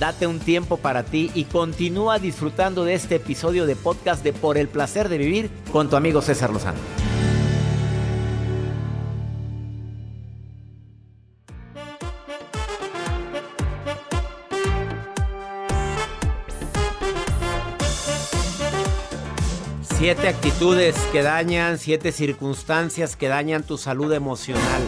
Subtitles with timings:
[0.00, 4.56] Date un tiempo para ti y continúa disfrutando de este episodio de podcast de Por
[4.56, 6.78] el placer de vivir con tu amigo César Lozano.
[19.82, 24.80] Siete actitudes que dañan, siete circunstancias que dañan tu salud emocional.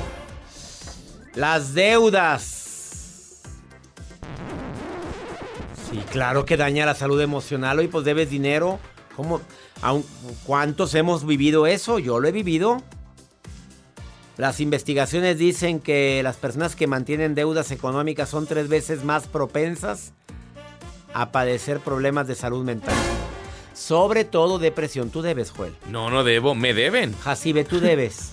[1.34, 2.71] Las deudas.
[5.92, 7.78] Sí, claro que daña la salud emocional.
[7.78, 8.78] Hoy pues debes dinero.
[9.14, 9.42] ¿Cómo?
[10.46, 11.98] ¿Cuántos hemos vivido eso?
[11.98, 12.82] Yo lo he vivido.
[14.38, 20.14] Las investigaciones dicen que las personas que mantienen deudas económicas son tres veces más propensas
[21.12, 22.94] a padecer problemas de salud mental.
[23.74, 25.10] Sobre todo depresión.
[25.10, 25.74] Tú debes, Joel.
[25.90, 26.54] No, no debo.
[26.54, 27.14] Me deben.
[27.18, 28.32] Jacibe, tú debes.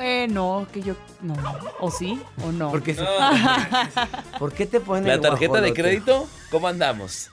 [0.00, 0.94] Eh, no, que yo.
[1.20, 1.34] No.
[1.80, 2.20] ¿O sí?
[2.44, 2.70] ¿O no?
[2.70, 2.94] ¿Por qué,
[4.38, 6.28] ¿Por qué te ponen ¿La tarjeta de crédito?
[6.50, 7.30] ¿Cómo andamos?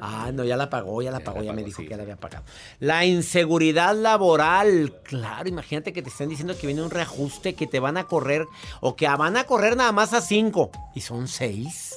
[0.00, 2.16] Ah, no, ya la pagó, ya la pagó, ya, me dijo que ya la había
[2.16, 2.44] pagado.
[2.78, 4.94] La inseguridad laboral.
[5.04, 8.46] Claro, imagínate que te están diciendo que viene un reajuste, que te van a correr,
[8.80, 10.70] o que van a correr nada más a cinco.
[10.94, 11.96] Y son seis.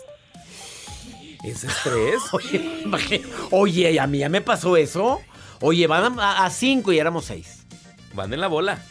[1.43, 2.21] ¿Es estrés?
[2.31, 5.21] oye, oye, a mí ya me pasó eso.
[5.61, 7.65] Oye, van a, cinco y éramos seis.
[8.13, 8.83] Van en la bola.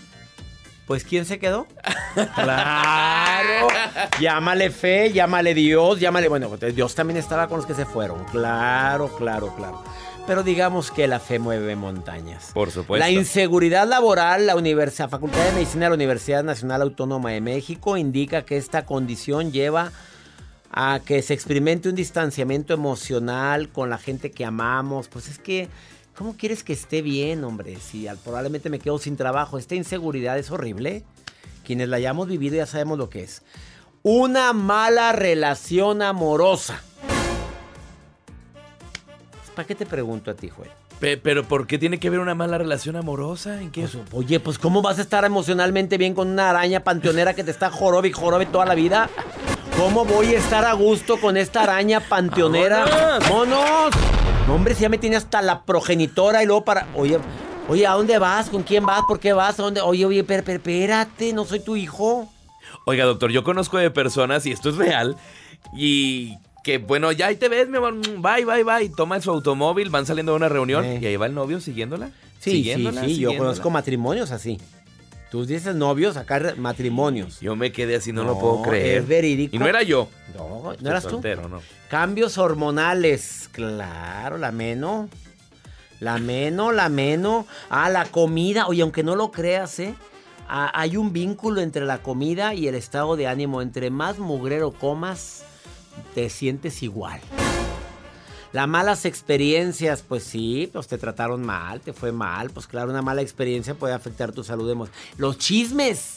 [0.87, 1.67] Pues ¿quién se quedó?
[2.35, 3.69] claro.
[4.21, 6.29] llámale fe, llámale Dios, llámale.
[6.29, 8.25] Bueno, Dios también estaba con los que se fueron.
[8.27, 9.83] Claro, claro, claro.
[10.27, 12.51] Pero digamos que la fe mueve montañas.
[12.55, 13.05] Por supuesto.
[13.05, 17.97] La inseguridad laboral, la Universidad, Facultad de Medicina de la Universidad Nacional Autónoma de México
[17.97, 19.91] indica que esta condición lleva
[20.71, 25.09] a que se experimente un distanciamiento emocional con la gente que amamos.
[25.09, 25.69] Pues es que,
[26.23, 27.79] ¿cómo quieres que esté bien, hombre?
[27.81, 29.59] Si probablemente me quedo sin trabajo.
[29.59, 31.03] Esta inseguridad es horrible.
[31.67, 33.43] Quienes la hayamos vivido ya sabemos lo que es.
[34.05, 36.81] Una mala relación amorosa.
[39.57, 40.71] ¿Para qué te pregunto a ti, Joel?
[41.01, 43.61] Pero ¿por qué tiene que haber una mala relación amorosa?
[43.61, 43.81] ¿En qué?
[43.81, 47.51] Pues, oye, pues ¿cómo vas a estar emocionalmente bien con una araña panteonera que te
[47.51, 49.11] está jorobe y jorobe toda la vida?
[49.77, 53.19] ¿Cómo voy a estar a gusto con esta araña panteonera?
[54.43, 54.57] ¡Monos!
[54.57, 56.87] hombre, si ya me tiene hasta la progenitora y luego para.
[56.95, 57.19] Oye,
[57.69, 58.51] oye, ¿a dónde vas?
[58.51, 59.03] ¿Con quién vas?
[59.07, 59.59] ¿Por qué vas?
[59.59, 59.81] ¿A dónde?
[59.81, 62.29] Oye, oye, espérate, no soy tu hijo.
[62.85, 65.17] Oiga, doctor, yo conozco de personas, y esto es real,
[65.77, 68.89] y que bueno, ya ahí te ves, mi amor, bye, bye, bye.
[68.89, 72.11] Toma su automóvil, van saliendo a una reunión y ahí va el novio siguiéndola.
[72.41, 74.59] Sí, sí, sí, yo conozco matrimonios así.
[75.33, 77.41] Tú dices novios, acá matrimonios.
[77.41, 78.99] Yo me quedé así, no, lo puedo creer.
[78.99, 79.57] Es verídico.
[79.57, 80.11] Y no era yo.
[80.37, 81.23] No, no eras tú.
[81.49, 81.63] No.
[81.89, 83.49] Cambios hormonales.
[83.51, 85.09] Claro, la meno.
[86.01, 87.47] La meno, la meno.
[87.71, 88.67] Ah, la comida.
[88.67, 89.95] Oye, aunque no lo creas, ¿eh?
[90.51, 93.63] Ah, hay un vínculo entre la comida y el estado de ánimo.
[93.63, 95.45] Entre más mugrero comas,
[96.15, 97.23] te sientes igual.
[98.53, 102.51] Las malas experiencias, pues sí, pues te trataron mal, te fue mal.
[102.51, 105.01] Pues claro, una mala experiencia puede afectar tu salud emocional.
[105.17, 106.17] Los chismes.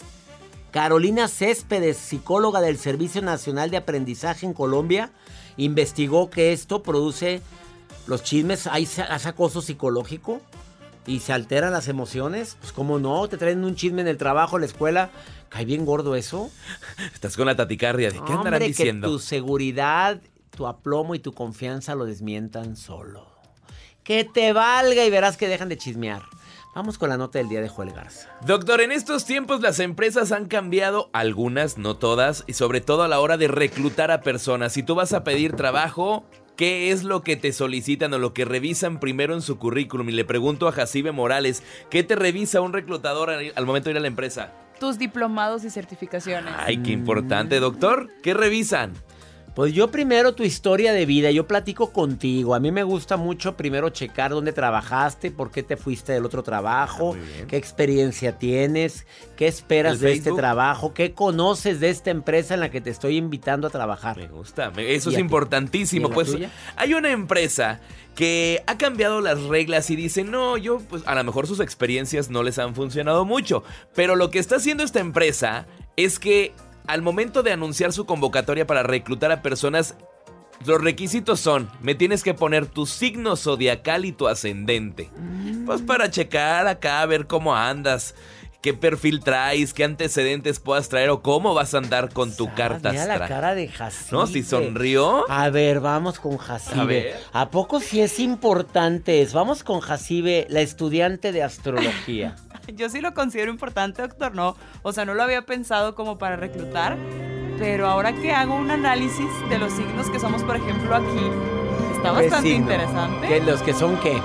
[0.72, 5.09] Carolina Céspedes, psicóloga del Servicio Nacional de Aprendizaje en Colombia,
[5.56, 7.41] investigó que esto produce
[8.07, 8.85] los chismes, hay
[9.23, 10.41] acoso psicológico
[11.07, 12.57] y se alteran las emociones.
[12.59, 15.12] Pues cómo no, te traen un chisme en el trabajo, en la escuela.
[15.47, 16.52] ¿Cae bien gordo eso?
[17.13, 18.12] Estás con la taticardia.
[18.12, 19.07] ¿De qué andarán diciendo?
[19.07, 20.19] Que tu seguridad
[20.55, 23.27] tu aplomo y tu confianza lo desmientan solo.
[24.03, 26.21] Que te valga y verás que dejan de chismear.
[26.75, 28.29] Vamos con la nota del día de Joel Garza.
[28.45, 33.07] Doctor, en estos tiempos las empresas han cambiado, algunas, no todas, y sobre todo a
[33.07, 34.73] la hora de reclutar a personas.
[34.73, 36.25] Si tú vas a pedir trabajo,
[36.57, 40.09] ¿qué es lo que te solicitan o lo que revisan primero en su currículum?
[40.09, 43.97] Y le pregunto a Jacibe Morales, ¿qué te revisa un reclutador al momento de ir
[43.97, 44.51] a la empresa?
[44.77, 46.53] Tus diplomados y certificaciones.
[46.57, 48.09] Ay, qué importante, doctor.
[48.22, 48.91] ¿Qué revisan?
[49.55, 52.55] Pues yo primero tu historia de vida, yo platico contigo.
[52.55, 56.43] A mí me gusta mucho primero checar dónde trabajaste, por qué te fuiste del otro
[56.43, 59.07] trabajo, ah, qué experiencia tienes,
[59.38, 63.16] qué esperas de este trabajo, qué conoces de esta empresa en la que te estoy
[63.16, 64.17] invitando a trabajar.
[64.17, 66.09] Me gusta, eso es importantísimo.
[66.09, 66.35] Pues
[66.75, 67.79] hay una empresa
[68.13, 72.29] que ha cambiado las reglas y dice, no, yo, pues a lo mejor sus experiencias
[72.29, 73.63] no les han funcionado mucho,
[73.93, 75.66] pero lo que está haciendo esta empresa
[75.96, 76.53] es que
[76.87, 79.96] al momento de anunciar su convocatoria para reclutar a personas,
[80.66, 85.09] los requisitos son, me tienes que poner tu signo zodiacal y tu ascendente.
[85.66, 88.16] Pues para checar acá, a ver cómo andas
[88.66, 92.91] qué perfil traes, qué antecedentes puedas traer o cómo vas a andar con tu carta
[92.94, 94.12] mira la cara de Jacibe.
[94.12, 94.26] ¿No?
[94.26, 95.23] Si sonrió.
[95.29, 97.14] A ver, vamos con Jacibe.
[97.32, 99.28] A, poco sí es importante?
[99.32, 102.38] Vamos con Jacibe, la estudiante de astrología.
[102.76, 104.56] Yo sí lo considero importante, doctor, no.
[104.82, 106.97] O sea, no lo había pensado como para reclutar.
[107.59, 112.14] pero ahora que hago un análisis de los signos que somos, por ejemplo, aquí, está
[112.14, 113.28] bastante interesante.
[113.28, 114.20] ¿Qué, ¿Los que son qué?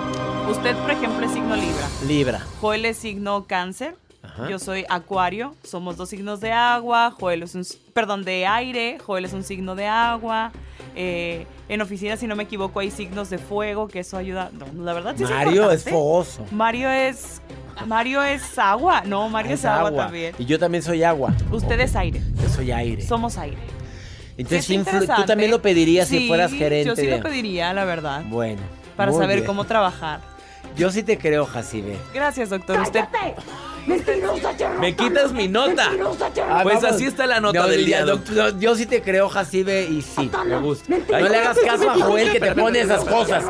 [0.48, 1.88] Usted, por ejemplo, es signo Libra.
[2.06, 2.46] Libra.
[2.62, 3.96] Joel es signo Cáncer.
[4.48, 5.54] Yo soy Acuario.
[5.62, 7.14] Somos dos signos de agua.
[7.18, 8.98] Joel es un, perdón, de aire.
[9.04, 10.52] Joel es un signo de agua.
[10.94, 14.50] Eh, en oficina, si no me equivoco, hay signos de fuego, que eso ayuda.
[14.76, 16.44] la verdad sí Mario es, fogoso.
[16.50, 17.40] Mario es.
[17.86, 19.02] Mario es agua.
[19.06, 20.34] No, Mario es, agua, también.
[20.38, 21.32] Y yo también soy agua.
[21.50, 22.20] Usted es aire.
[22.42, 23.02] Yo soy aire.
[23.02, 23.58] Somos aire.
[24.36, 26.88] Entonces, tú también lo pedirías si fueras gerente.
[26.88, 28.22] Yo sí lo pediría, la verdad.
[28.26, 28.62] Bueno.
[28.96, 30.20] Para saber cómo trabajar.
[30.76, 31.96] Yo sí te creo, Jacibe.
[32.14, 32.80] Gracias, doctor.
[32.80, 33.04] Usted.
[34.80, 35.90] Me quitas mi nota.
[36.48, 38.04] Ah, pues así está la nota del día.
[38.04, 38.58] Doctor.
[38.58, 40.96] Yo sí te creo, Jacibe, y sí, me gusta.
[41.10, 43.44] No le hagas caso a Joel que te pone esas cosas.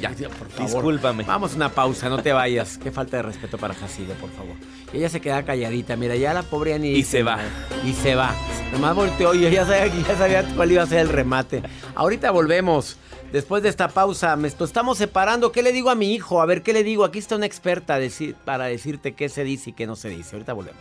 [0.00, 0.12] Ya,
[0.58, 1.24] Discúlpame.
[1.24, 2.78] Vamos a una pausa, no te vayas.
[2.78, 4.56] Qué falta de respeto para Jacibe, por favor.
[4.92, 6.92] Y ella se queda calladita, mira, ya la pobre ni.
[6.92, 7.38] Y se va.
[7.84, 8.34] Y se va.
[8.72, 11.62] Nomás volteó y ya sabía, ya sabía cuál iba a ser el remate.
[11.94, 12.96] Ahorita volvemos.
[13.32, 15.52] Después de esta pausa, me estamos separando.
[15.52, 16.40] ¿Qué le digo a mi hijo?
[16.40, 17.04] A ver, ¿qué le digo?
[17.04, 17.98] Aquí está una experta
[18.46, 20.36] para decirte qué se dice y qué no se dice.
[20.36, 20.80] Ahorita volvemos.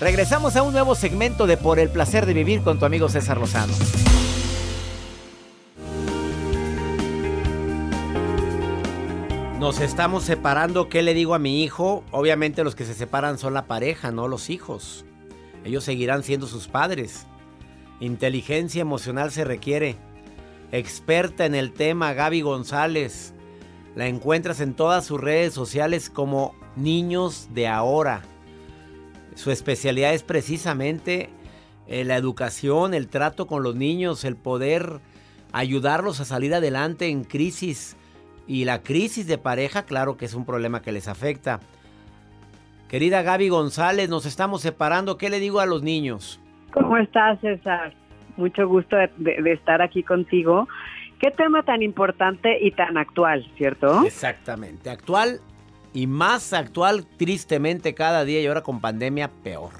[0.00, 3.38] Regresamos a un nuevo segmento de Por el placer de vivir con tu amigo César
[3.38, 3.72] Lozano.
[9.60, 10.88] Nos estamos separando.
[10.88, 12.02] ¿Qué le digo a mi hijo?
[12.10, 15.04] Obviamente los que se separan son la pareja, no los hijos.
[15.64, 17.26] Ellos seguirán siendo sus padres.
[18.04, 19.96] Inteligencia emocional se requiere.
[20.72, 23.32] Experta en el tema, Gaby González.
[23.96, 28.22] La encuentras en todas sus redes sociales como Niños de Ahora.
[29.36, 31.30] Su especialidad es precisamente
[31.86, 35.00] eh, la educación, el trato con los niños, el poder
[35.52, 37.96] ayudarlos a salir adelante en crisis.
[38.46, 41.60] Y la crisis de pareja, claro que es un problema que les afecta.
[42.88, 45.16] Querida Gaby González, nos estamos separando.
[45.16, 46.38] ¿Qué le digo a los niños?
[46.74, 47.92] ¿Cómo estás, César?
[48.36, 50.66] Mucho gusto de, estar aquí contigo.
[51.20, 54.04] Qué tema tan importante y tan actual, ¿cierto?
[54.04, 55.38] Exactamente, actual
[55.92, 59.70] y más actual, tristemente, cada día y ahora con pandemia, peor.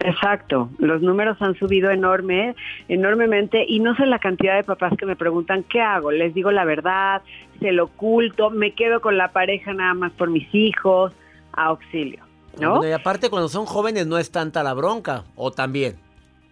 [0.00, 2.54] Exacto, los números han subido enorme,
[2.88, 6.50] enormemente y no sé la cantidad de papás que me preguntan qué hago, les digo
[6.50, 7.22] la verdad,
[7.60, 11.12] se lo oculto, me quedo con la pareja nada más por mis hijos,
[11.52, 12.24] auxilio,
[12.58, 12.86] ¿no?
[12.86, 15.96] y aparte cuando son jóvenes no es tanta la bronca, o también.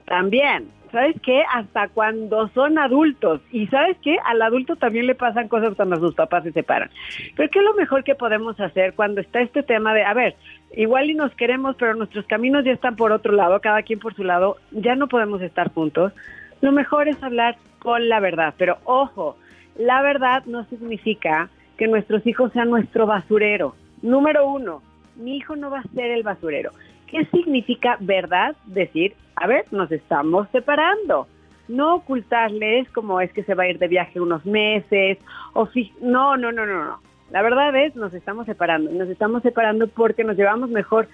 [0.08, 1.42] También, ¿sabes qué?
[1.52, 3.42] Hasta cuando son adultos.
[3.52, 4.16] Y ¿sabes qué?
[4.24, 6.90] Al adulto también le pasan cosas cuando sus papás se separan.
[7.36, 10.34] Pero ¿qué es lo mejor que podemos hacer cuando está este tema de, a ver,
[10.74, 14.14] igual y nos queremos, pero nuestros caminos ya están por otro lado, cada quien por
[14.14, 16.14] su lado, ya no podemos estar juntos?
[16.62, 18.54] Lo mejor es hablar con la verdad.
[18.56, 19.36] Pero ojo,
[19.76, 23.76] la verdad no significa que nuestros hijos sean nuestro basurero.
[24.00, 24.82] Número uno,
[25.16, 26.70] mi hijo no va a ser el basurero.
[27.10, 28.56] ¿Qué significa verdad?
[28.66, 31.26] Decir, a ver, nos estamos separando.
[31.68, 35.18] No ocultarles como es que se va a ir de viaje unos meses
[35.54, 35.68] o
[36.00, 37.00] no, no, no, no, no.
[37.30, 38.90] La verdad es, nos estamos separando.
[38.90, 41.08] Nos estamos separando porque nos llevamos mejor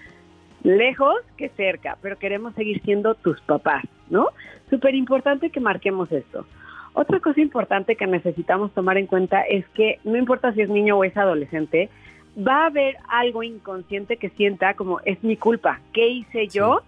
[0.63, 4.29] lejos que cerca, pero queremos seguir siendo tus papás, ¿no?
[4.71, 6.47] Súper importante que marquemos esto.
[6.95, 10.97] Otra cosa importante que necesitamos tomar en cuenta es que no importa si es niño
[10.97, 11.91] o es adolescente,
[12.37, 16.83] va a haber algo inconsciente que sienta como es mi culpa, ¿qué hice yo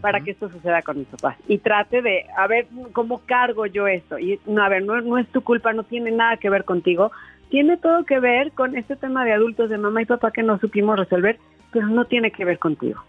[0.00, 1.36] para que esto suceda con mis papás?
[1.48, 4.18] Y trate de, a ver, ¿cómo cargo yo esto?
[4.18, 7.10] Y no, a ver, no, no es tu culpa, no tiene nada que ver contigo,
[7.50, 10.58] tiene todo que ver con este tema de adultos, de mamá y papá que no
[10.58, 11.38] supimos resolver,
[11.72, 13.02] pero no tiene que ver contigo.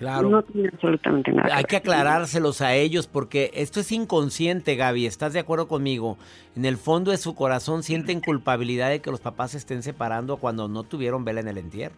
[0.00, 0.30] Claro.
[0.30, 1.54] No tiene absolutamente nada.
[1.54, 5.04] Hay que aclarárselos a ellos porque esto es inconsciente, Gaby.
[5.04, 6.16] ¿Estás de acuerdo conmigo?
[6.56, 10.38] En el fondo de su corazón sienten culpabilidad de que los papás se estén separando
[10.38, 11.96] cuando no tuvieron vela en el entierro.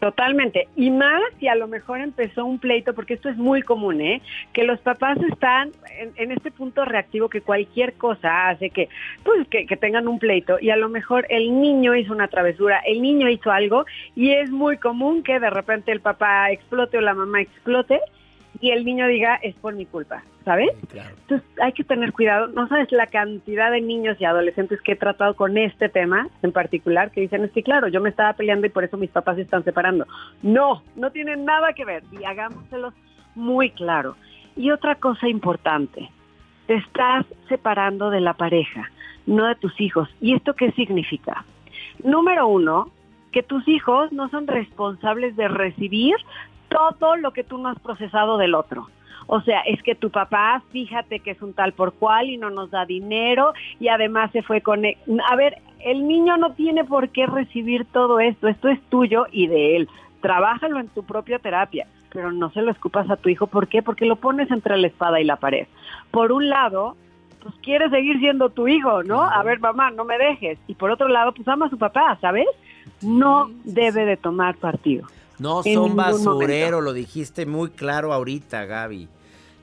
[0.00, 0.68] Totalmente.
[0.76, 4.22] Y más si a lo mejor empezó un pleito, porque esto es muy común, ¿eh?
[4.52, 5.72] Que los papás están
[6.16, 8.88] en, este punto reactivo que cualquier cosa hace que,
[9.24, 12.80] pues, que, que, tengan un pleito y a lo mejor el niño hizo una travesura,
[12.86, 17.00] el niño hizo algo y es muy común que de repente el papá explote o
[17.00, 18.00] la mamá explote
[18.60, 20.70] y el niño diga es por mi culpa, ¿sabes?
[20.94, 22.46] Entonces hay que tener cuidado.
[22.46, 26.52] No sabes la cantidad de niños y adolescentes que he tratado con este tema en
[26.52, 29.36] particular que dicen es que claro, yo me estaba peleando y por eso mis papás
[29.36, 30.06] se están separando.
[30.40, 32.94] No, no tiene nada que ver y hagámoselo
[33.34, 34.16] muy claro.
[34.56, 36.08] Y otra cosa importante,
[36.66, 38.90] te estás separando de la pareja,
[39.26, 40.08] no de tus hijos.
[40.18, 41.44] ¿Y esto qué significa?
[42.02, 42.90] Número uno,
[43.32, 46.16] que tus hijos no son responsables de recibir
[46.70, 48.88] todo lo que tú no has procesado del otro.
[49.30, 52.48] O sea, es que tu papá, fíjate que es un tal por cual y no
[52.48, 54.82] nos da dinero y además se fue con...
[54.86, 59.46] A ver, el niño no tiene por qué recibir todo esto, esto es tuyo y
[59.46, 59.88] de él.
[60.22, 63.46] trabájalo en tu propia terapia, pero no se lo escupas a tu hijo.
[63.46, 63.82] ¿Por qué?
[63.82, 65.66] Porque lo pones entre la espada y la pared.
[66.10, 66.96] Por un lado,
[67.42, 69.22] pues quiere seguir siendo tu hijo, ¿no?
[69.22, 70.58] A ver, mamá, no me dejes.
[70.66, 72.46] Y por otro lado, pues ama a su papá, ¿sabes?
[73.02, 75.06] No debe de tomar partido.
[75.38, 79.08] No son basurero, lo dijiste muy claro ahorita, Gaby.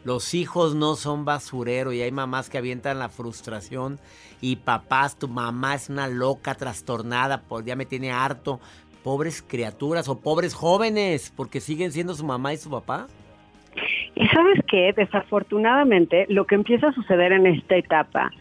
[0.06, 3.98] Los hijos no son basurero y hay mamás que avientan la frustración
[4.40, 8.60] y papás, tu mamá es una loca trastornada, pues ya me tiene harto.
[9.04, 13.08] Pobres criaturas o pobres jóvenes, porque siguen siendo su mamá y su papá.
[14.14, 18.32] Y sabes qué, desafortunadamente, lo que empieza a suceder en esta etapa,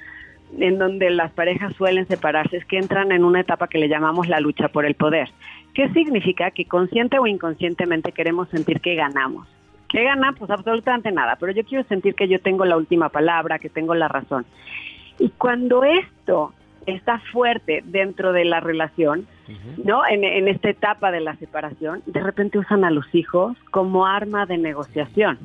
[0.58, 4.28] en donde las parejas suelen separarse, es que entran en una etapa que le llamamos
[4.28, 5.30] la lucha por el poder.
[5.72, 6.50] ¿Qué significa?
[6.50, 9.48] Que consciente o inconscientemente queremos sentir que ganamos.
[9.94, 10.34] ¿Qué gana?
[10.36, 13.94] Pues absolutamente nada, pero yo quiero sentir que yo tengo la última palabra, que tengo
[13.94, 14.44] la razón.
[15.20, 16.52] Y cuando esto
[16.84, 19.28] está fuerte dentro de la relación,
[19.84, 20.04] ¿no?
[20.04, 24.58] En, esta etapa de la separación, de repente usan a los hijos como arma de
[24.58, 25.38] negociación.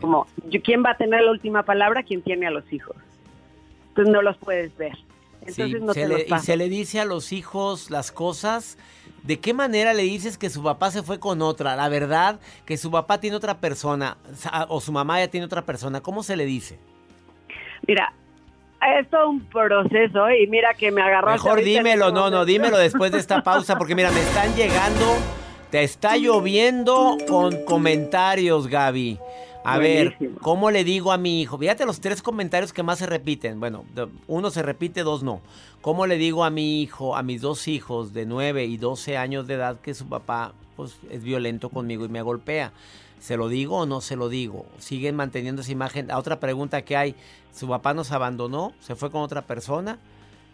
[0.00, 0.28] Como,
[0.62, 2.04] ¿quién va a tener la última palabra?
[2.04, 2.94] ¿Quién tiene a los hijos?
[3.88, 4.96] Entonces no los puedes ver.
[5.58, 8.78] Entonces no se le, y se le dice a los hijos las cosas.
[9.22, 11.76] ¿De qué manera le dices que su papá se fue con otra?
[11.76, 14.16] La verdad, que su papá tiene otra persona
[14.68, 16.00] o su mamá ya tiene otra persona.
[16.00, 16.78] ¿Cómo se le dice?
[17.86, 18.14] Mira,
[18.98, 21.32] es todo un proceso y mira que me agarró.
[21.32, 25.16] Mejor dímelo, no, no, dímelo después de esta pausa porque mira, me están llegando,
[25.70, 29.18] te está lloviendo con comentarios, Gaby.
[29.64, 31.58] A ver, ¿cómo le digo a mi hijo?
[31.58, 33.60] Fíjate los tres comentarios que más se repiten.
[33.60, 33.84] Bueno,
[34.26, 35.40] uno se repite, dos no.
[35.82, 39.46] ¿Cómo le digo a mi hijo, a mis dos hijos de 9 y 12 años
[39.46, 42.72] de edad que su papá pues, es violento conmigo y me golpea?
[43.20, 44.64] ¿Se lo digo o no se lo digo?
[44.78, 46.08] Siguen manteniendo esa imagen.
[46.08, 47.14] La otra pregunta que hay,
[47.52, 49.98] su papá nos abandonó, se fue con otra persona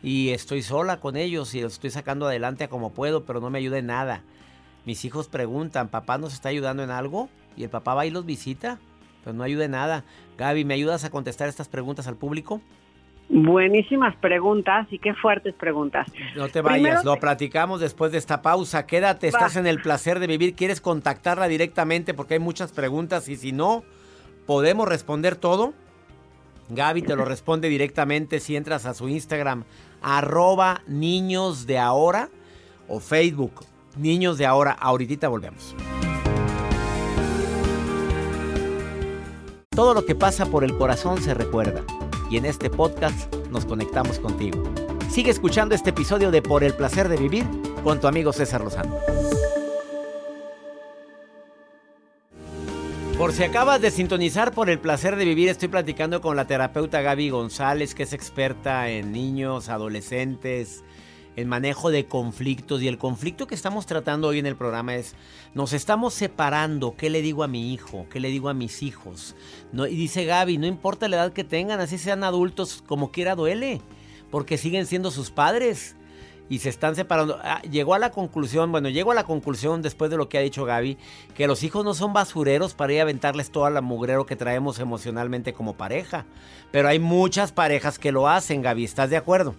[0.02, 3.58] y estoy sola con ellos y los estoy sacando adelante como puedo, pero no me
[3.58, 4.22] ayuda en nada.
[4.84, 7.28] Mis hijos preguntan, ¿papá nos está ayudando en algo?
[7.56, 8.78] Y el papá va y los visita,
[9.26, 10.04] pero no ayuda en nada.
[10.38, 12.60] Gaby, ¿me ayudas a contestar estas preguntas al público?
[13.28, 16.06] Buenísimas preguntas y qué fuertes preguntas.
[16.36, 18.86] No te vayas, lo platicamos después de esta pausa.
[18.86, 20.54] Quédate, estás en el placer de vivir.
[20.54, 22.14] ¿Quieres contactarla directamente?
[22.14, 23.82] Porque hay muchas preguntas y si no,
[24.46, 25.74] podemos responder todo.
[26.68, 29.64] Gaby te lo responde directamente si entras a su Instagram,
[30.02, 32.28] arroba niños de ahora
[32.86, 33.64] o Facebook,
[33.96, 34.70] niños de ahora.
[34.70, 35.74] Ahorita volvemos.
[39.76, 41.84] Todo lo que pasa por el corazón se recuerda
[42.30, 44.64] y en este podcast nos conectamos contigo.
[45.10, 47.44] Sigue escuchando este episodio de Por el placer de vivir
[47.84, 48.96] con tu amigo César Lozano.
[53.18, 57.02] Por si acabas de sintonizar por el placer de vivir, estoy platicando con la terapeuta
[57.02, 60.84] Gaby González, que es experta en niños, adolescentes,
[61.36, 62.82] en manejo de conflictos.
[62.82, 65.14] Y el conflicto que estamos tratando hoy en el programa es,
[65.54, 68.06] nos estamos separando, ¿qué le digo a mi hijo?
[68.10, 69.36] ¿Qué le digo a mis hijos?
[69.72, 73.34] No, y dice Gaby, no importa la edad que tengan, así sean adultos, como quiera
[73.34, 73.82] duele,
[74.30, 75.94] porque siguen siendo sus padres.
[76.48, 77.40] Y se están separando.
[77.42, 80.42] Ah, llegó a la conclusión, bueno, llego a la conclusión después de lo que ha
[80.42, 80.96] dicho Gaby,
[81.34, 84.78] que los hijos no son basureros para ir a aventarles toda la mugrero que traemos
[84.78, 86.24] emocionalmente como pareja.
[86.70, 89.56] Pero hay muchas parejas que lo hacen, Gaby, ¿estás de acuerdo?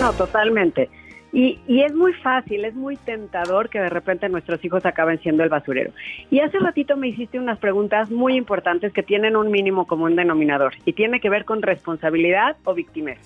[0.00, 0.88] No, totalmente.
[1.32, 5.42] Y, y, es muy fácil, es muy tentador que de repente nuestros hijos acaben siendo
[5.42, 5.92] el basurero.
[6.30, 10.74] Y hace ratito me hiciste unas preguntas muy importantes que tienen un mínimo común denominador
[10.84, 13.18] y tiene que ver con responsabilidad o victimez.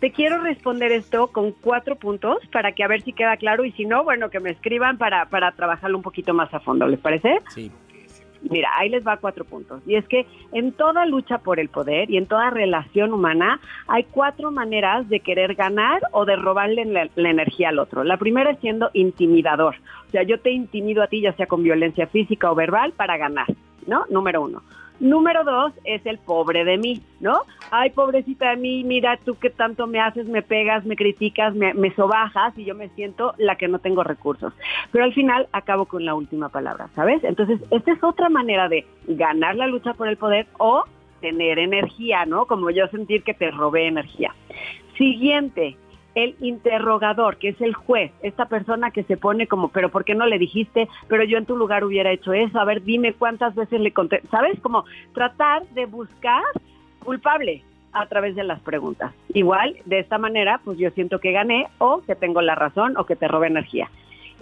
[0.00, 3.70] Te quiero responder esto con cuatro puntos para que a ver si queda claro y
[3.72, 6.98] si no, bueno, que me escriban para, para trabajarlo un poquito más a fondo, ¿les
[6.98, 7.40] parece?
[7.50, 7.70] Sí.
[8.50, 9.82] Mira, ahí les va cuatro puntos.
[9.86, 14.04] Y es que en toda lucha por el poder y en toda relación humana hay
[14.04, 18.04] cuatro maneras de querer ganar o de robarle la, energía al otro.
[18.04, 19.76] La primera es siendo intimidador.
[20.08, 23.16] O sea, yo te intimido a ti ya sea con violencia física o verbal para
[23.16, 23.46] ganar,
[23.86, 24.04] ¿no?
[24.10, 24.62] Número uno.
[25.00, 27.40] Número dos es el pobre de mí, ¿no?
[27.70, 31.74] Ay, pobrecita de mí, mira tú que tanto me haces, me pegas, me criticas, me,
[31.74, 34.52] me sobajas y yo me siento la que no tengo recursos.
[34.92, 37.24] Pero al final acabo con la última palabra, ¿sabes?
[37.24, 40.84] Entonces, esta es otra manera de ganar la lucha por el poder o
[41.20, 42.46] tener energía, ¿no?
[42.46, 44.34] Como yo sentir que te robé energía.
[44.96, 45.76] Siguiente,
[46.14, 50.14] el interrogador, que es el juez, esta persona que se pone como, pero ¿por qué
[50.14, 50.88] no le dijiste?
[51.08, 54.22] Pero yo en tu lugar hubiera hecho eso, a ver, dime cuántas veces le conté,
[54.30, 54.58] ¿sabes?
[54.60, 56.42] Como tratar de buscar
[57.04, 59.12] culpable a través de las preguntas.
[59.32, 63.06] Igual, de esta manera, pues yo siento que gané o que tengo la razón o
[63.06, 63.88] que te robé energía.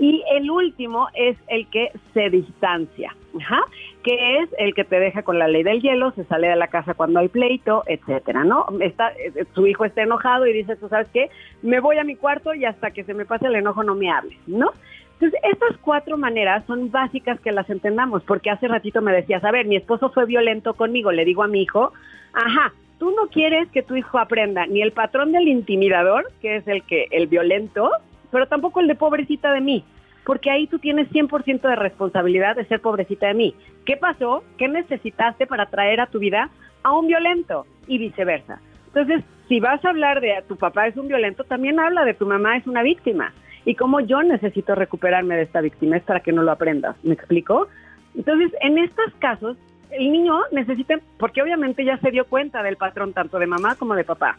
[0.03, 3.61] Y el último es el que se distancia, Ajá,
[4.03, 6.67] que es el que te deja con la ley del hielo, se sale de la
[6.67, 8.67] casa cuando hay pleito, etcétera, ¿no?
[8.81, 9.13] Está,
[9.55, 11.31] su hijo está enojado y dice, tú sabes qué,
[11.63, 14.11] me voy a mi cuarto y hasta que se me pase el enojo no me
[14.11, 14.73] hables, ¿no?
[15.21, 19.53] Entonces, estas cuatro maneras son básicas que las entendamos, porque hace ratito me decías, a
[19.53, 21.93] ver, mi esposo fue violento conmigo, le digo a mi hijo,
[22.33, 26.67] ajá, tú no quieres que tu hijo aprenda ni el patrón del intimidador, que es
[26.67, 27.93] el que el violento,
[28.33, 29.85] pero tampoco el de pobrecita de mí,
[30.25, 33.55] porque ahí tú tienes 100% de responsabilidad de ser pobrecita de mí.
[33.87, 34.43] ¿Qué pasó?
[34.59, 36.51] ¿Qué necesitaste para traer a tu vida
[36.83, 37.67] a un violento?
[37.87, 38.61] Y viceversa.
[38.87, 42.27] Entonces, si vas a hablar de tu papá es un violento, también habla de tu
[42.27, 43.33] mamá es una víctima.
[43.65, 46.97] Y cómo yo necesito recuperarme de esta víctima es para que no lo aprendas.
[47.03, 47.69] ¿Me explico?
[48.15, 49.57] Entonces, en estos casos,
[49.91, 53.95] el niño necesita, porque obviamente ya se dio cuenta del patrón tanto de mamá como
[53.95, 54.39] de papá,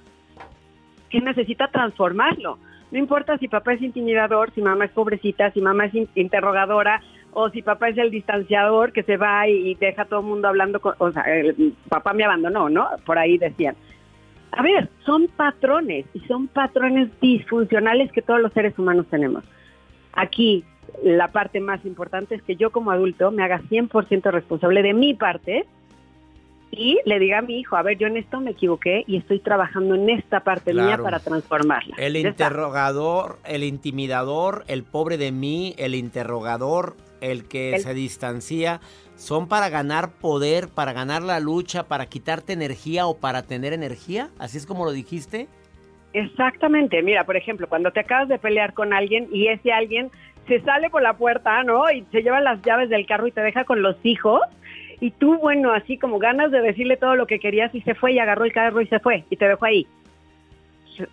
[1.10, 2.58] que necesita transformarlo.
[2.94, 7.50] No importa si papá es intimidador, si mamá es pobrecita, si mamá es interrogadora o
[7.50, 10.80] si papá es el distanciador que se va y, deja a todo el mundo hablando,
[10.80, 12.88] con, o sea, el, papá me abandonó, ¿no?
[13.04, 13.76] Por ahí decían.
[14.52, 19.44] A ver, son patrones y son patrones disfuncionales que todos los seres humanos tenemos.
[20.12, 20.64] Aquí
[21.04, 25.16] la parte más importante es que yo como adulto me haga 100% responsable de mi
[25.16, 25.66] parte
[26.76, 29.40] y le diga a mi hijo, a ver, yo en esto me equivoqué y estoy
[29.40, 31.96] trabajando en esta parte mía para transformarla.
[31.98, 38.82] El interrogador, el intimidador, el pobre de mí, el interrogador, el que se distancia,
[39.16, 44.30] son para ganar poder, para ganar la lucha, para quitarte energía o para tener energía.
[44.40, 45.48] Así es como lo dijiste.
[46.14, 47.02] Exactamente.
[47.02, 50.12] Mira, por ejemplo, cuando te acabas de pelear con alguien y ese alguien
[50.48, 51.90] se sale por la puerta, ¿no?
[51.92, 54.42] Y se lleva las llaves del carro y te deja con los hijos.
[55.04, 58.14] Y tú, bueno, así como ganas de decirle todo lo que querías y se fue
[58.14, 59.86] y agarró el carro y se fue y te dejó ahí.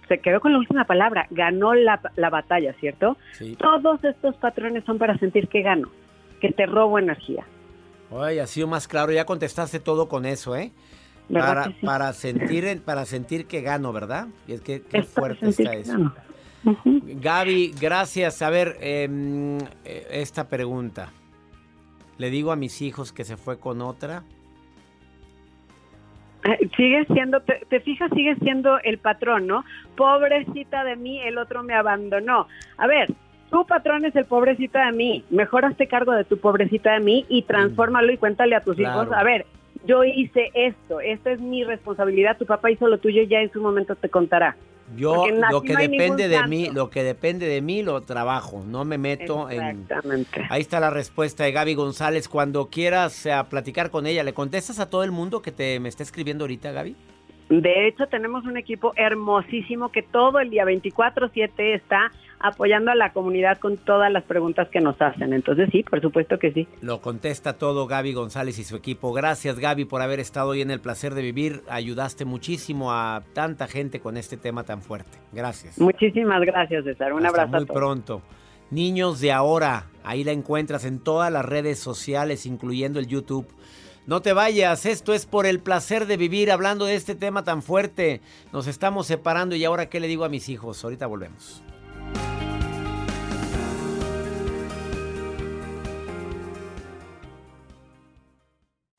[0.06, 3.16] Se, quedó con la última palabra, ganó la, batalla, ¿cierto?
[3.59, 5.88] Todos estos patrones son para sentir que gano,
[6.40, 7.44] que te robo energía.
[8.16, 10.70] Ay, ha sido más claro, ya contestaste todo con eso, ¿eh?
[11.32, 14.28] Para, para, sentir, para sentir que gano, ¿verdad?
[14.47, 16.12] Y es que qué fuerte está eso.
[16.85, 18.40] Gaby, gracias.
[18.40, 21.11] A ver, em, eh, esta pregunta.
[22.21, 24.25] ¿Le digo a mis hijos que se fue con otra?
[26.77, 29.65] Sigue siendo, te, te, fijas, sigue siendo el patrón, ¿no?
[29.97, 32.47] Pobrecita de mí, el otro me abandonó.
[32.76, 33.09] A ver,
[33.50, 35.25] tu patrón es el pobrecita de mí.
[35.30, 39.09] Mejor hazte cargo de tu pobrecita de mí y transfórmalo y cuéntale a tus hijos.
[39.13, 39.47] A ver,
[39.87, 42.37] yo hice esto, esta es mi responsabilidad.
[42.37, 44.56] Tu papá hizo lo tuyo, ya en su momento te contará.
[44.97, 48.99] Yo lo que depende de mí, lo que depende de mí lo trabajo, no me
[48.99, 50.47] meto Exactamente.
[50.49, 52.29] Ahí está la respuesta de Gaby González.
[52.29, 55.89] Cuando quieras eh, platicar con ella, ¿le contestas a todo el mundo que te me
[55.89, 56.97] está escribiendo ahorita, Gaby?
[57.50, 63.13] De hecho, tenemos un equipo hermosísimo que todo el día 24/7 está apoyando a la
[63.13, 65.33] comunidad con todas las preguntas que nos hacen.
[65.33, 66.67] Entonces sí, por supuesto que sí.
[66.81, 69.13] Lo contesta todo Gaby González y su equipo.
[69.13, 71.63] Gracias Gaby por haber estado hoy en el placer de vivir.
[71.69, 75.19] Ayudaste muchísimo a tanta gente con este tema tan fuerte.
[75.33, 75.79] Gracias.
[75.79, 77.13] Muchísimas gracias César.
[77.13, 77.67] Un Hasta abrazo.
[77.67, 78.23] Muy pronto.
[78.71, 83.47] Niños de ahora, ahí la encuentras en todas las redes sociales, incluyendo el YouTube.
[84.07, 87.63] No te vayas, esto es por el placer de vivir hablando de este tema tan
[87.63, 88.21] fuerte.
[88.53, 90.83] Nos estamos separando y ahora qué le digo a mis hijos.
[90.85, 91.63] Ahorita volvemos.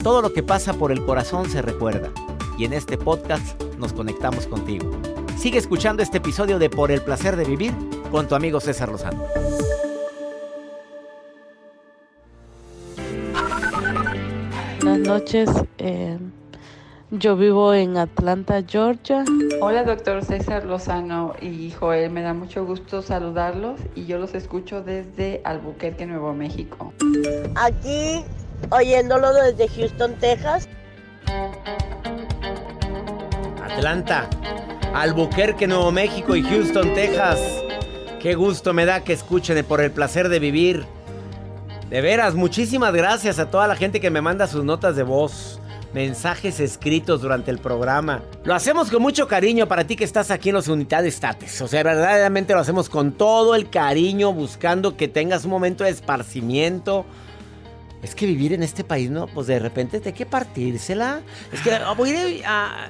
[0.04, 2.10] Todo lo que pasa por el corazón se recuerda
[2.58, 4.90] y en este podcast nos conectamos contigo.
[5.38, 7.72] Sigue escuchando este episodio de Por el placer de vivir
[8.10, 9.24] con tu amigo César Lozano.
[14.82, 15.52] Buenas noches.
[15.78, 16.18] Eh,
[17.12, 19.24] yo vivo en Atlanta, Georgia.
[19.62, 22.10] Hola, doctor César Lozano y Joel.
[22.10, 26.92] Me da mucho gusto saludarlos y yo los escucho desde Albuquerque, Nuevo México.
[27.54, 28.24] Aquí
[28.70, 30.68] oyéndolo desde Houston, Texas.
[33.64, 34.30] Atlanta,
[34.94, 37.40] Albuquerque, Nuevo México y Houston, Texas.
[38.22, 40.86] Qué gusto me da que escuchen por el placer de vivir.
[41.90, 45.60] De veras, muchísimas gracias a toda la gente que me manda sus notas de voz,
[45.94, 48.22] mensajes escritos durante el programa.
[48.44, 51.62] Lo hacemos con mucho cariño para ti que estás aquí en los Unidades States.
[51.62, 55.90] O sea, verdaderamente lo hacemos con todo el cariño, buscando que tengas un momento de
[55.90, 57.06] esparcimiento,
[58.02, 59.28] es que vivir en este país, ¿no?
[59.28, 61.22] Pues de repente hay que partírsela.
[61.52, 62.90] Es que ah, voy a,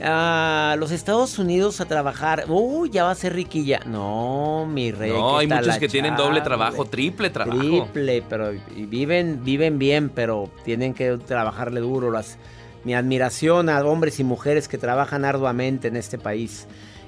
[0.00, 2.44] a, los Estados Unidos a trabajar.
[2.48, 3.80] Uy, ya va a ser riquilla.
[3.86, 5.12] No, mi rey.
[5.12, 7.58] No, hay muchos que tienen doble trabajo, triple trabajo.
[7.60, 12.10] Triple, pero viven, viven bien, pero tienen que trabajarle duro.
[12.10, 12.38] Las,
[12.84, 16.66] mi admiración a hombres y mujeres que trabajan arduamente en este país.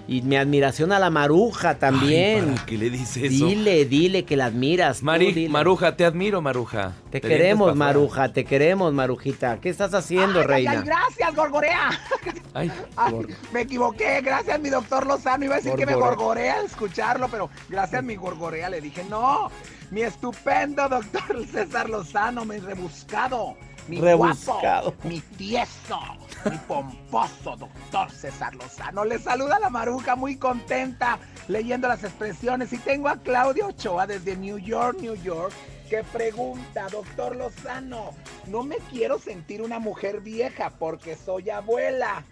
[0.08, 2.54] Y mi admiración a la Maruja también.
[2.66, 3.44] qué le dices eso?
[3.44, 5.02] Dile, dile que la admiras.
[5.02, 6.94] Mari, Maruja, te admiro, Maruja.
[7.10, 9.60] Te, queremos, Maruja, te queremos, Marujita.
[9.60, 10.70] ¿Qué estás haciendo, reina?
[10.70, 11.90] Ay, gracias, Gorgorea.
[12.54, 12.72] Ay,
[13.52, 15.44] me equivoqué, gracias, mi doctor Lozano.
[15.44, 18.70] Iba a decir que me gorgorea al escucharlo, pero gracias, mi Gorgorea.
[18.70, 19.50] Le dije, no,
[19.90, 23.56] mi estupendo doctor César Lozano, mi rebuscado,
[23.88, 24.92] mi rebuscado.
[24.92, 25.98] guapo, mi tieso
[26.44, 29.04] mi pomposo doctor César Lozano.
[29.04, 34.36] Le saluda la maruja muy contenta leyendo las expresiones y tengo a Claudia Ochoa desde
[34.36, 35.52] New York, New York,
[35.88, 38.10] que pregunta, doctor Lozano,
[38.46, 42.24] no me quiero sentir una mujer vieja porque soy abuela,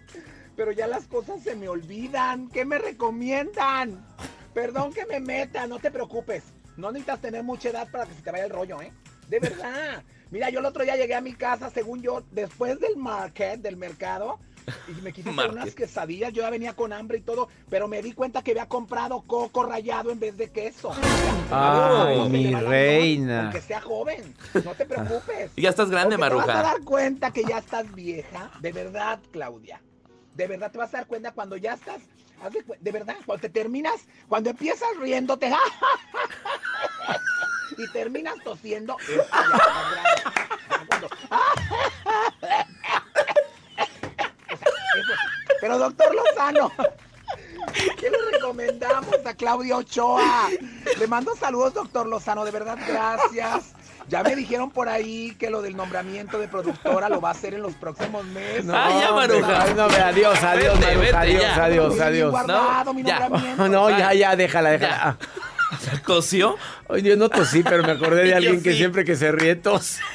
[0.55, 2.49] pero ya las cosas se me olvidan.
[2.49, 4.05] ¿Qué me recomiendan?
[4.53, 6.43] Perdón que me meta, no te preocupes.
[6.77, 8.93] No necesitas tener mucha edad para que se te vaya el rollo, ¿eh?
[9.27, 10.03] De verdad.
[10.31, 13.77] Mira, yo el otro día llegué a mi casa, según yo, después del market, del
[13.77, 14.39] mercado,
[14.89, 16.33] y me quise hacer unas quesadillas.
[16.33, 19.63] Yo ya venía con hambre y todo, pero me di cuenta que había comprado coco
[19.63, 20.91] rallado en vez de queso.
[21.49, 23.43] Ay, mi reina.
[23.43, 24.35] Aunque sea joven,
[24.65, 25.51] no te preocupes.
[25.55, 26.45] Y ya estás grande, Maruja.
[26.45, 29.81] Te vas a dar cuenta que ya estás vieja, de verdad, Claudia.
[30.35, 32.01] De verdad te vas a dar cuenta cuando ya estás
[32.79, 35.51] de, verdad, cuando te terminas, cuando empiezas riéndote
[37.77, 38.97] y terminas tosiendo,
[45.59, 46.71] Pero doctor Lozano,
[47.99, 50.49] ¿qué le recomendamos a Claudia Ochoa?
[50.97, 53.73] Le mando saludos, doctor Lozano, de verdad, gracias.
[54.09, 57.53] Ya me dijeron por ahí que lo del nombramiento de productora lo va a hacer
[57.53, 58.63] en los próximos meses.
[58.63, 59.73] No, ah, ya, Maruja.
[59.73, 60.79] No, adiós, adiós,
[61.13, 62.31] adiós, adiós, adiós.
[62.31, 63.29] Guardado, no, ya.
[63.67, 65.17] no, ya, ya, déjala, déjala.
[66.05, 66.55] ¿Tosió?
[66.87, 69.97] Oye, yo no tosí, pero me acordé de alguien que siempre que se ríe tos.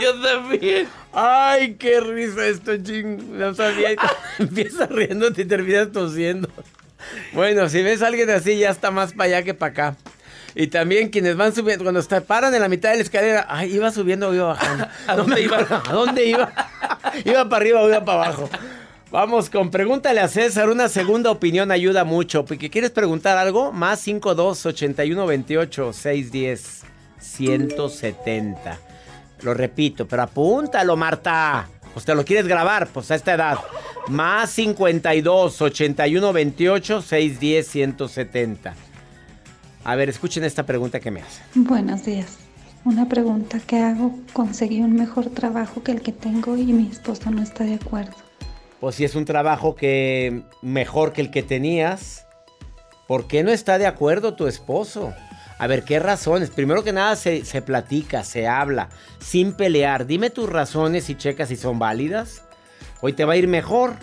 [0.00, 0.88] Yo también.
[1.12, 3.38] Ay, qué risa esto, ching.
[3.38, 3.90] No sabía.
[4.38, 6.48] Empiezas riéndote y terminas tosiendo.
[7.32, 9.96] Bueno, si ves a alguien así, ya está más para allá que para acá.
[10.54, 13.74] Y también quienes van subiendo, cuando se paran en la mitad de la escalera, ay,
[13.74, 14.86] iba subiendo o iba bajando.
[15.06, 15.58] ¿A dónde iba?
[15.88, 16.52] ¿A dónde iba?
[17.24, 18.50] iba para arriba o iba para abajo.
[19.10, 22.44] Vamos con pregúntale a César, una segunda opinión ayuda mucho.
[22.44, 26.82] Porque quieres preguntar algo, más 52 81 28 610
[27.18, 28.78] 170.
[29.42, 31.68] Lo repito, pero apúntalo, Marta.
[31.92, 33.58] Pues te lo quieres grabar, pues a esta edad.
[34.08, 38.74] Más 52 81 28 610 170.
[39.84, 41.42] A ver, escuchen esta pregunta que me hacen.
[41.54, 42.38] Buenos días.
[42.84, 47.30] Una pregunta que hago, conseguí un mejor trabajo que el que tengo y mi esposo
[47.30, 48.14] no está de acuerdo.
[48.80, 52.26] Pues si es un trabajo que mejor que el que tenías,
[53.06, 55.14] ¿por qué no está de acuerdo tu esposo?
[55.58, 56.50] A ver, ¿qué razones?
[56.50, 58.88] Primero que nada se, se platica, se habla,
[59.20, 60.06] sin pelear.
[60.06, 62.42] Dime tus razones y checa si son válidas.
[63.00, 63.94] Hoy te va a ir mejor.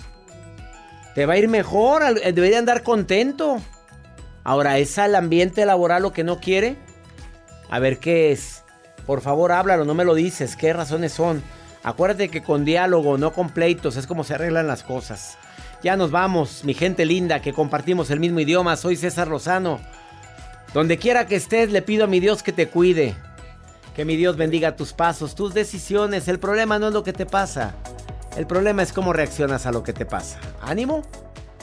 [1.16, 3.62] Te va a ir mejor, debería andar contento.
[4.44, 6.78] Ahora, ¿es al ambiente laboral lo que no quiere?
[7.70, 8.64] A ver, ¿qué es?
[9.06, 10.56] Por favor, háblalo, no me lo dices.
[10.56, 11.44] ¿Qué razones son?
[11.84, 15.38] Acuérdate que con diálogo, no con pleitos, es como se arreglan las cosas.
[15.82, 18.76] Ya nos vamos, mi gente linda, que compartimos el mismo idioma.
[18.76, 19.80] Soy César Lozano.
[20.74, 23.16] Donde quiera que estés, le pido a mi Dios que te cuide.
[23.96, 26.28] Que mi Dios bendiga tus pasos, tus decisiones.
[26.28, 27.76] El problema no es lo que te pasa.
[28.36, 30.40] El problema es cómo reaccionas a lo que te pasa.
[30.62, 31.02] Ánimo.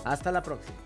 [0.05, 0.86] Hasta la próxima.